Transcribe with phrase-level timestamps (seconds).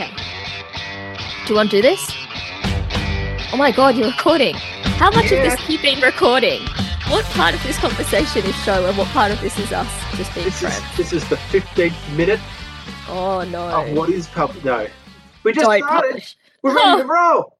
[0.00, 0.10] Okay.
[1.46, 2.00] Do you want to do this?
[3.52, 4.54] Oh my god, you're recording.
[4.54, 5.38] How much Yeah.
[5.38, 6.60] of this have you been recording?
[7.08, 10.32] What part of this conversation is show and what part of this is us just
[10.34, 10.96] being This is, friends?
[10.96, 12.38] this is the 15th minute
[13.08, 13.66] Oh no.
[13.70, 14.64] of what is public.
[14.64, 14.86] No.
[15.42, 16.06] We just Don't started.
[16.10, 16.36] publish.
[16.62, 17.06] We're ready to oh.
[17.08, 17.58] roll.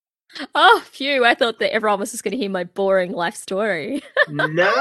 [0.55, 1.25] Oh, phew.
[1.25, 4.03] I thought that everyone was just going to hear my boring life story.
[4.29, 4.73] no.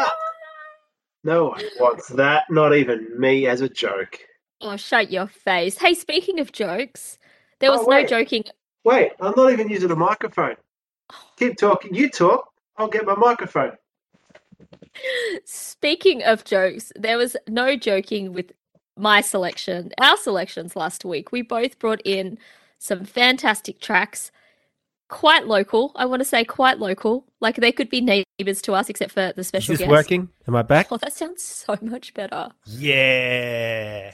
[1.24, 2.44] No one wants that.
[2.52, 4.20] Not even me as a joke.
[4.62, 5.78] Oh, shut your face.
[5.78, 7.18] Hey, speaking of jokes,
[7.60, 8.44] there was Oh, no joking.
[8.84, 10.55] Wait, I'm not even using a microphone.
[11.38, 11.94] Keep talking.
[11.94, 12.52] You talk.
[12.77, 13.73] I'll get my microphone.
[15.45, 18.52] Speaking of jokes, there was no joking with
[18.98, 21.31] my selection, our selections last week.
[21.31, 22.38] We both brought in
[22.80, 24.31] some fantastic tracks,
[25.09, 25.92] quite local.
[25.95, 27.26] I want to say quite local.
[27.39, 29.92] Like they could be neighbors to us, except for the Is special this guest.
[29.92, 30.30] working?
[30.48, 30.88] Am I back?
[30.92, 32.50] Oh, that sounds so much better.
[32.66, 34.14] Yeah.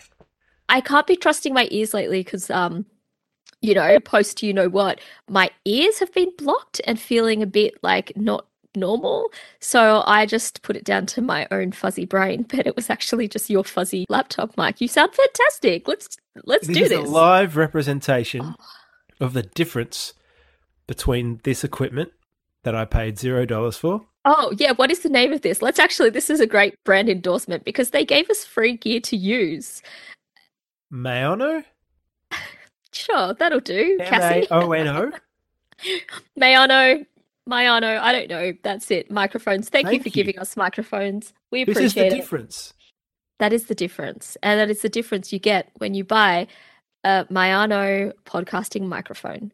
[0.70, 2.86] I can't be trusting my ears lately because, um,
[3.64, 5.00] you know, post you know what,
[5.30, 9.32] my ears have been blocked and feeling a bit like not normal.
[9.60, 13.28] So I just put it down to my own fuzzy brain, but it was actually
[13.28, 14.82] just your fuzzy laptop mic.
[14.82, 15.88] You sound fantastic.
[15.88, 17.00] Let's let's This do is this.
[17.00, 18.56] a live representation oh.
[19.20, 20.14] of the difference
[20.86, 22.12] between this equipment
[22.64, 24.06] that I paid zero dollars for.
[24.26, 25.62] Oh, yeah, what is the name of this?
[25.62, 29.16] Let's actually this is a great brand endorsement because they gave us free gear to
[29.16, 29.82] use.
[30.92, 31.64] Mayano?
[33.04, 33.98] Sure, that'll do.
[34.04, 34.48] Cassie.
[34.50, 35.12] M-A-O-N-O?
[36.40, 37.06] Mayano,
[37.50, 38.54] Mayano, I don't know.
[38.64, 39.12] That's it.
[39.12, 39.70] Microphones.
[39.70, 40.12] Thank, you for you.
[40.12, 41.34] giving us microphones.
[41.52, 42.10] We appreciate This is the it.
[42.16, 42.74] difference.
[43.40, 44.38] That is the difference.
[44.42, 46.48] And that is the difference you get when you buy
[47.04, 49.52] a Mayano podcasting microphone.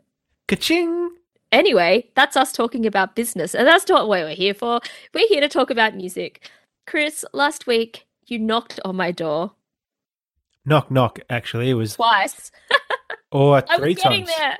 [0.48, 1.10] Ka-ching!
[1.52, 3.56] Anyway, that's us talking about business.
[3.56, 4.80] And that's not what we're here for.
[5.16, 6.48] We're here to talk about music.
[6.86, 9.54] Chris, last week you knocked on my door
[10.66, 11.70] Knock, knock, actually.
[11.72, 12.52] It was twice.
[13.32, 14.38] or I three was getting times.
[14.38, 14.58] there.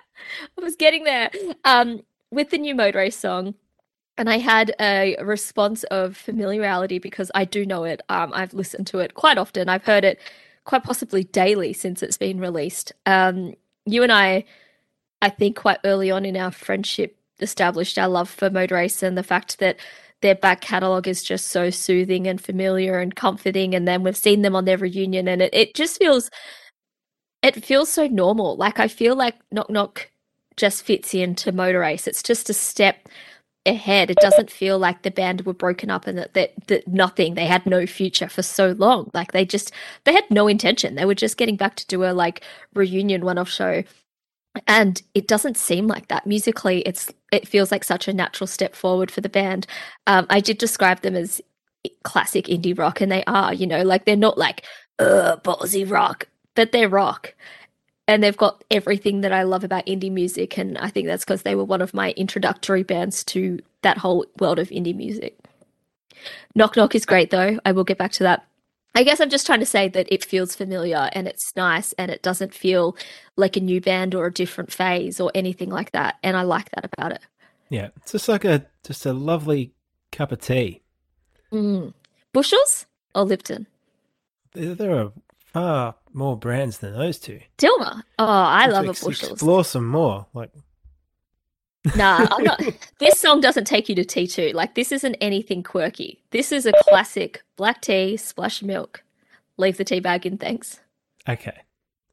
[0.58, 1.30] I was getting there.
[1.66, 3.56] Um, with the new Motor Ace song,
[4.18, 8.02] and I had a response of familiarity because I do know it.
[8.10, 9.70] Um, I've listened to it quite often.
[9.70, 10.20] I've heard it
[10.66, 12.92] quite possibly daily since it's been released.
[13.06, 13.54] Um,
[13.86, 14.44] you and I,
[15.22, 19.18] I think, quite early on in our friendship, established our love for Motor Ace and
[19.18, 19.78] the fact that
[20.22, 23.74] their back catalogue is just so soothing and familiar and comforting.
[23.74, 26.30] And then we've seen them on their reunion, and it, it just feels
[27.42, 28.56] it feels so normal.
[28.58, 30.12] Like I feel like Knock Knock
[30.58, 32.08] just fits into Motor Ace.
[32.08, 33.08] It's just a step
[33.66, 34.10] ahead.
[34.10, 37.36] It doesn't feel like the band were broken up and that, that that nothing.
[37.36, 39.12] They had no future for so long.
[39.14, 39.72] Like they just
[40.06, 40.96] they had no intention.
[40.96, 43.84] They were just getting back to do a like reunion one off show.
[44.68, 46.82] And it doesn't seem like that musically.
[46.82, 49.68] It's it feels like such a natural step forward for the band.
[50.08, 51.42] Um, I did describe them as
[52.04, 53.54] classic indie rock, and they are.
[53.54, 54.66] You know, like they're not like
[55.00, 56.29] uh ballsy rock,
[56.60, 57.36] but they're rock.
[58.06, 61.44] And they've got everything that I love about indie music, and I think that's because
[61.44, 65.38] they were one of my introductory bands to that whole world of indie music.
[66.54, 67.62] Knock Knock is great, though.
[67.64, 68.46] I will get back to that.
[68.94, 72.12] I guess I'm just trying to say that it feels familiar and it's nice and
[72.12, 72.98] it doesn't feel
[73.38, 76.16] like a new band or a different phase or anything like that.
[76.24, 77.22] And I like that about it.
[77.70, 79.72] Yeah, it's just like a just a lovely
[80.12, 80.82] cup of tea.
[81.54, 81.94] Mm.
[82.34, 83.68] Bushells or Lipton?
[84.52, 85.14] There, are
[85.54, 87.40] far more brands than those two.
[87.58, 88.02] Dilmah.
[88.18, 89.32] Oh, I love a ex- Bushells.
[89.32, 90.28] Explore some more.
[90.34, 90.52] Like
[91.96, 92.62] Nah, I'm not.
[93.00, 94.54] this song doesn't take you to T2.
[94.54, 96.22] Like, this isn't anything quirky.
[96.32, 99.04] This is a classic black tea, splash milk.
[99.58, 100.80] Leave the tea bag in, thanks.
[101.28, 101.58] Okay,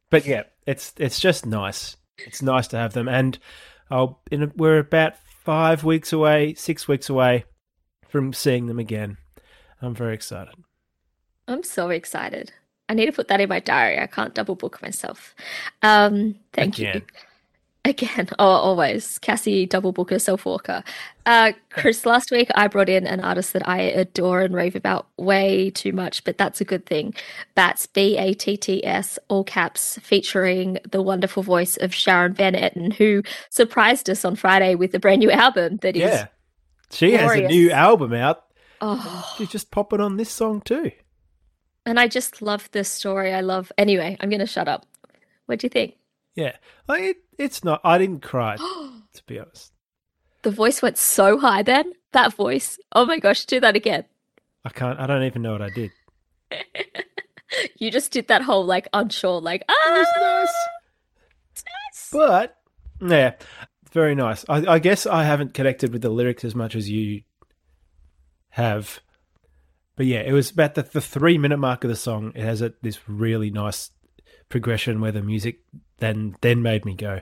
[0.09, 1.95] but yeah, it's it's just nice.
[2.19, 3.37] It's nice to have them, and
[3.89, 7.45] I'll in a, we're about five weeks away, six weeks away
[8.07, 9.17] from seeing them again.
[9.81, 10.55] I'm very excited.
[11.47, 12.51] I'm so excited.
[12.89, 13.99] I need to put that in my diary.
[13.99, 15.35] I can't double book myself.
[15.81, 16.89] Um, thank you.
[16.89, 17.03] Again.
[17.85, 19.17] Again, oh, always.
[19.19, 20.83] Cassie double booker, self walker.
[21.25, 25.07] Uh, Chris, last week I brought in an artist that I adore and rave about
[25.17, 27.13] way too much, but that's a good thing.
[27.55, 32.53] BATTS, B A T T S, all caps, featuring the wonderful voice of Sharon Van
[32.53, 36.01] Etten, who surprised us on Friday with a brand new album that is.
[36.01, 36.27] Yeah,
[36.91, 38.43] she has a new album out.
[38.79, 40.91] Oh, She's just popping on this song too.
[41.87, 43.33] And I just love this story.
[43.33, 43.71] I love.
[43.77, 44.85] Anyway, I'm going to shut up.
[45.45, 45.95] What do you think?
[46.35, 46.55] Yeah,
[46.87, 47.81] like it, it's not.
[47.83, 48.57] I didn't cry
[49.13, 49.71] to be honest.
[50.43, 51.93] The voice went so high then.
[52.11, 52.77] That voice.
[52.91, 54.03] Oh my gosh, do that again.
[54.65, 54.99] I can't.
[54.99, 55.91] I don't even know what I did.
[57.77, 60.05] You just did that whole like unsure, like ah.
[60.19, 61.63] nice.
[62.11, 62.57] But
[63.01, 63.35] yeah,
[63.91, 64.45] very nice.
[64.49, 67.21] I, I guess I haven't connected with the lyrics as much as you
[68.49, 68.99] have.
[69.97, 72.31] But yeah, it was about the, the three minute mark of the song.
[72.35, 73.89] It has a, this really nice
[74.47, 75.59] progression where the music
[75.97, 77.19] then then made me go,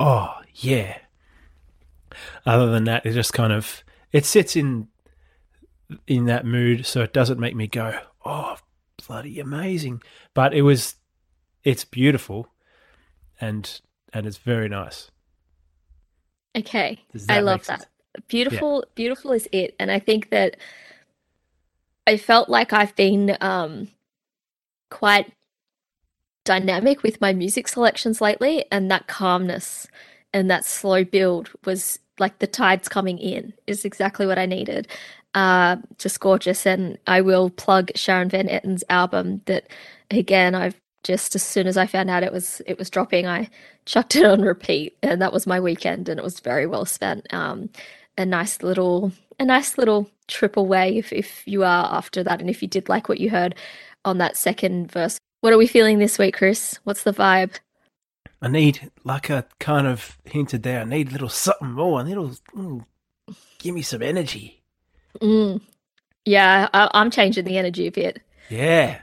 [0.00, 0.98] oh yeah.
[2.46, 4.88] Other than that, it just kind of it sits in
[6.06, 8.56] in that mood, so it doesn't make me go, oh
[9.06, 10.02] bloody amazing.
[10.32, 10.96] But it was,
[11.62, 12.48] it's beautiful,
[13.40, 13.80] and
[14.14, 15.10] and it's very nice.
[16.56, 17.82] Okay, I love make sense?
[17.82, 18.28] that.
[18.28, 20.56] Beautiful, beautiful is it, and I think that
[22.06, 23.88] I felt like I've been um
[24.90, 25.32] quite
[26.44, 29.86] dynamic with my music selections lately, and that calmness
[30.32, 34.88] and that slow build was like the tides coming in is exactly what I needed.
[35.34, 39.42] Uh, just gorgeous, and I will plug Sharon Van Etten's album.
[39.46, 39.68] That
[40.10, 43.48] again, I've just as soon as I found out it was it was dropping, I
[43.86, 47.32] chucked it on repeat, and that was my weekend, and it was very well spent.
[47.34, 47.70] Um,
[48.18, 52.48] a nice little a nice little trip away if if you are after that, and
[52.50, 53.54] if you did like what you heard
[54.04, 55.18] on that second verse.
[55.40, 56.78] What are we feeling this week, Chris?
[56.84, 57.58] What's the vibe?
[58.40, 62.00] I need, like I kind of hinted there, I need a little something more.
[62.00, 62.84] A little, mm,
[63.58, 64.62] give me some energy.
[65.20, 65.60] Mm.
[66.26, 68.20] Yeah, I, I'm changing the energy a bit.
[68.48, 69.00] Yeah.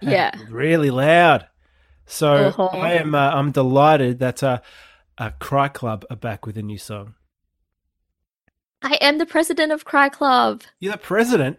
[0.00, 0.32] Yeah.
[0.48, 1.46] really loud.
[2.06, 2.66] So Uh-huh.
[2.66, 3.14] I am.
[3.14, 4.58] Uh, I'm delighted that uh,
[5.18, 7.14] uh, Cry Club are back with a new song.
[8.82, 10.62] I am the president of Cry Club.
[10.80, 11.58] You're the president.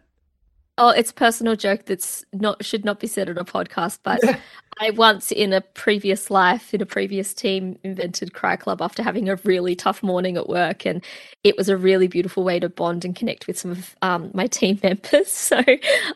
[0.79, 4.19] Oh, it's a personal joke that's not should not be said on a podcast, but
[4.79, 9.27] I once in a previous life, in a previous team, invented Cry Club after having
[9.27, 11.03] a really tough morning at work, and
[11.43, 14.45] it was a really beautiful way to bond and connect with some of um, my
[14.45, 15.31] team members.
[15.31, 15.63] So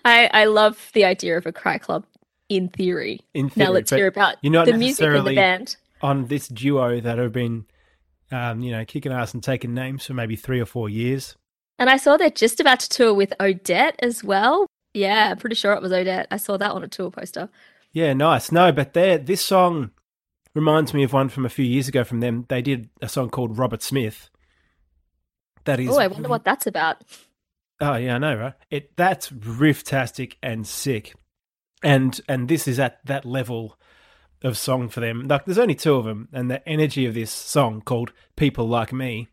[0.06, 2.06] I, I love the idea of a Cry Club
[2.48, 3.22] in theory.
[3.34, 5.76] In theory, now let's hear about you're not the music and the band.
[6.04, 7.66] on this duo that have been,
[8.32, 11.36] um, you know, kicking ass and taking names for maybe three or four years.
[11.78, 14.68] And I saw they're just about to tour with Odette as well.
[14.94, 16.28] Yeah, I'm pretty sure it was Odette.
[16.32, 17.50] I saw that on a tour poster.
[17.92, 18.52] Yeah, nice.
[18.52, 19.92] No, but this song
[20.54, 22.46] reminds me of one from a few years ago from them.
[22.50, 24.30] They did a song called Robert Smith.
[25.66, 27.04] That is Oh, I wonder what that's about.
[27.80, 28.54] Oh yeah, I know, right?
[28.70, 31.16] It that's riff-tastic and sick,
[31.82, 33.78] and and this is at that level
[34.44, 35.28] of song for them.
[35.28, 38.92] Like, there's only two of them, and the energy of this song called "People Like
[38.94, 39.28] Me."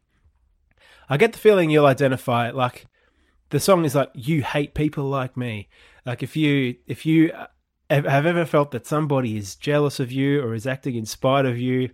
[1.08, 2.54] I get the feeling you'll identify it.
[2.54, 2.86] Like
[3.50, 5.68] the song is like you hate people like me.
[6.04, 7.46] Like if you if you uh,
[7.88, 11.46] have have ever felt that somebody is jealous of you or is acting in spite
[11.46, 11.90] of you,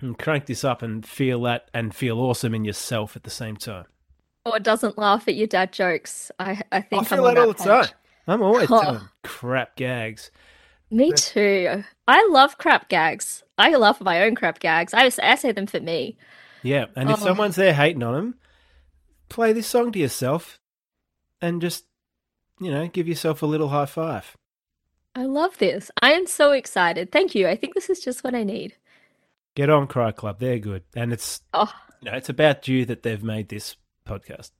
[0.00, 3.56] and crank this up and feel that and feel awesome in yourself at the same
[3.56, 3.84] time.
[4.46, 6.30] Or doesn't laugh at your dad jokes.
[6.38, 7.64] I I think I feel on that all the page.
[7.66, 7.86] time.
[8.26, 8.92] I'm always Oh.
[8.92, 10.30] doing crap gags.
[10.90, 11.84] Me too.
[12.08, 13.42] I love crap gags.
[13.56, 14.92] I love my own crap gags.
[14.94, 16.16] I, I say them for me.
[16.62, 17.24] Yeah, and if Oh.
[17.26, 18.34] someone's there hating on them,
[19.28, 20.58] play this song to yourself,
[21.40, 21.84] and just
[22.60, 24.36] you know give yourself a little high five.
[25.14, 25.90] I love this.
[26.02, 27.10] I am so excited.
[27.12, 27.48] Thank you.
[27.48, 28.74] I think this is just what I need.
[29.54, 30.38] Get on, Cry Club.
[30.38, 31.72] They're good, and it's Oh,
[32.02, 33.76] you know it's about you that they've made this
[34.06, 34.50] podcast.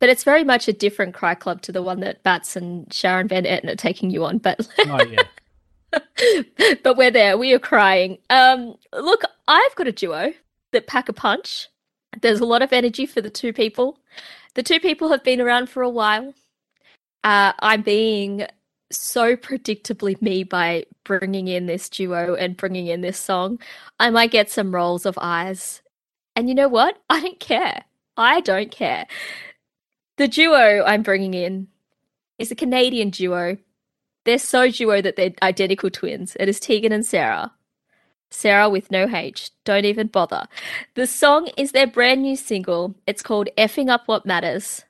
[0.00, 3.28] but it's very much a different cry club to the one that BATTS and Sharon
[3.28, 4.38] Van Etten are taking you on.
[4.38, 5.22] But Oh yeah,
[6.82, 7.36] but we're there.
[7.38, 8.18] We are crying.
[8.30, 10.32] Um, look, I've got a duo
[10.72, 11.68] that pack a punch.
[12.20, 13.98] There's a lot of energy for the two people.
[14.54, 16.34] The two people have been around for a while.
[17.24, 18.46] Uh, I'm being
[18.92, 23.58] so predictably me by bringing in this duo and bringing in this song.
[23.98, 25.82] I might get some rolls of eyes.
[26.36, 26.98] And you know what?
[27.10, 27.84] I don't care.
[28.16, 29.06] I don't care.
[30.16, 31.66] The duo I'm bringing in
[32.38, 33.58] is a Canadian duo
[34.24, 36.36] they're so duo that they're identical twins.
[36.40, 37.52] It is Tegan and Sara.
[38.30, 39.50] Sara with no H.
[39.64, 40.46] Don't even bother.
[40.94, 42.94] The song is their brand new single.
[43.06, 44.84] It's called Effing Up What Matters.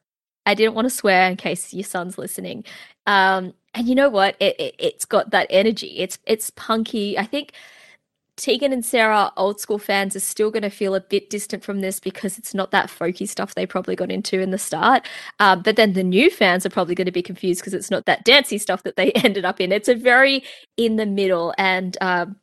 [0.47, 2.65] I didn't want to swear in case your son's listening.
[3.07, 4.37] Um, and you know what?
[4.41, 5.99] It, it, it's got that energy.
[5.99, 7.19] It's it's punky.
[7.19, 7.53] I think
[8.37, 11.81] Tegan and Sara, old school fans, are still going to feel a bit distant from
[11.81, 15.07] this because it's not that folky stuff they probably got into in the start.
[15.39, 18.07] Um, but then the new fans are probably going to be confused because it's not
[18.07, 19.71] that dancey stuff that they ended up in.
[19.73, 20.43] It's a very
[20.77, 22.37] in the middle, and um,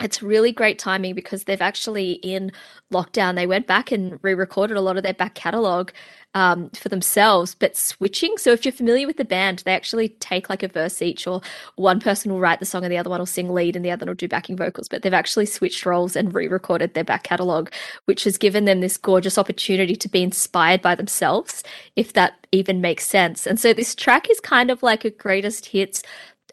[0.00, 2.52] it's really great timing because they've actually in
[2.92, 5.90] lockdown they went back and re-recorded a lot of their back catalog
[6.36, 8.36] um, for themselves, but switching.
[8.36, 11.40] So if you're familiar with the band, they actually take like a verse each, or
[11.76, 13.90] one person will write the song and the other one will sing lead and the
[13.90, 14.86] other will do backing vocals.
[14.86, 17.70] But they've actually switched roles and re-recorded their back catalog,
[18.04, 21.62] which has given them this gorgeous opportunity to be inspired by themselves,
[21.96, 23.46] if that even makes sense.
[23.46, 26.02] And so this track is kind of like a greatest hits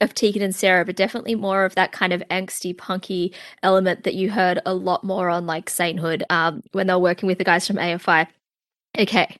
[0.01, 4.15] of Tegan and Sara, but definitely more of that kind of angsty, punky element that
[4.15, 7.43] you heard a lot more on like Sainthood um, when they were working with the
[7.43, 8.27] guys from AFI.
[8.97, 9.37] Okay,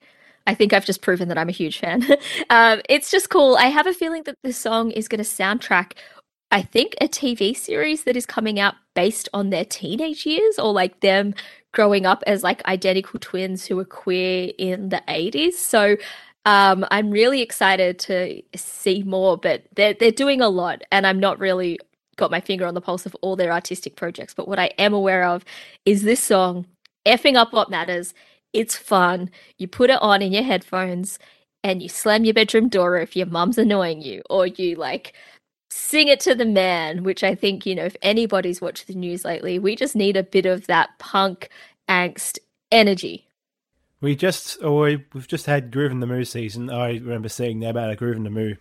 [0.48, 2.06] I think I've just proven that I'm a huge fan.
[2.50, 3.56] um, it's just cool.
[3.56, 5.94] I have a feeling that this song is going to soundtrack
[6.54, 10.72] I think, a TV series that is coming out based on their teenage years or
[10.72, 11.34] like them
[11.72, 15.54] growing up as like identical twins who were queer in the 80s.
[15.54, 15.98] So
[16.46, 21.20] um, I'm really excited to see more, but they're they're doing a lot, and I'm
[21.20, 21.80] not really
[22.18, 24.34] got my finger on the pulse of all their artistic projects.
[24.34, 25.46] But what I am aware of
[25.86, 26.66] is this song,
[27.06, 28.14] "Effing Up What Matters."
[28.54, 29.32] It's fun.
[29.58, 31.18] You put it on in your headphones,
[31.64, 35.14] and you slam your bedroom door if your mum's annoying you, or you like
[35.72, 37.04] sing it to the man.
[37.04, 40.24] Which I think you know, if anybody's watched the news lately, we just need a
[40.24, 41.50] bit of that punk
[41.90, 42.40] angst
[42.72, 43.28] energy.
[44.04, 46.70] We just, or we, we've just had Groovin the Moo season.
[46.70, 48.56] I remember seeing there about a Groovin the Moo.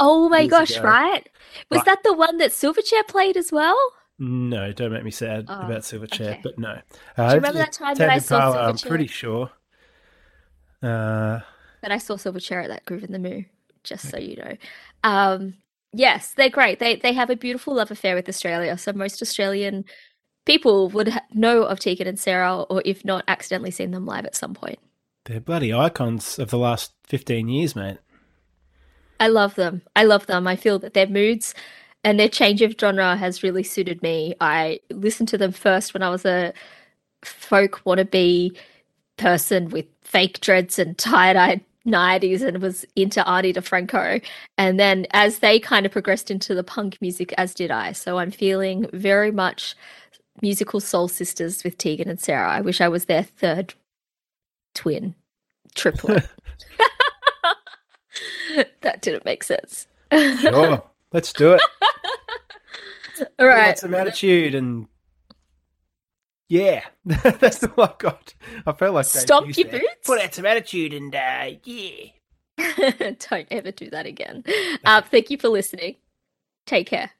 [0.00, 0.82] Oh my gosh, ago.
[0.82, 1.28] right?
[1.70, 1.84] Was Right.
[1.86, 3.78] that the one that Silverchair played as well?
[4.18, 6.40] No, don't make me sad Oh, about Silverchair, okay.
[6.42, 6.80] but no.
[7.16, 9.50] Do Uh, you remember that time that I saw Impala, I'm pretty sure.
[10.82, 11.40] Uh,
[11.80, 13.42] But I saw Silverchair at that Groovin the Moo,
[13.84, 14.56] just so you know.
[15.04, 15.54] Um,
[15.92, 16.78] yes, they're great.
[16.80, 18.76] They they have a beautiful love affair with Australia.
[18.78, 19.84] So most Australian
[20.44, 24.24] people would ha- know of Tegan and Sara, or if not, accidentally seen them live
[24.24, 24.78] at some point.
[25.24, 27.98] they're bloody icons of the last 15 years, mate.
[29.20, 29.82] I love them.
[29.96, 30.46] I love them.
[30.46, 31.54] I feel that their moods
[32.02, 34.34] and their change of genre has really suited me.
[34.40, 36.52] I listened to them first when I was a
[37.22, 38.56] folk wannabe
[39.16, 44.22] person with fake dreads and tie-dye 90s and was into Ani DiFranco.
[44.58, 47.92] And then as they kind of progressed into the punk music, as did I.
[47.92, 49.74] So I'm feeling very much
[50.42, 52.50] musical soul sisters with Tegan and Sara.
[52.50, 53.74] I wish I was their third
[54.74, 55.14] twin,
[55.74, 56.28] triplet.
[58.82, 59.86] that didn't make sense.
[60.12, 61.60] Sure, let's do it.
[63.38, 63.78] All right, Put right.
[63.78, 64.88] some attitude and
[66.48, 68.34] yeah, that's all I've got.
[68.66, 69.80] I felt like Stomp your there.
[69.80, 70.06] boots?
[70.06, 72.10] Put out some attitude and uh, yeah.
[73.30, 74.44] Don't ever do that again.
[74.84, 75.96] Uh, thank you for listening.
[76.66, 77.10] Take care.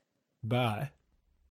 [0.42, 0.90] Bye.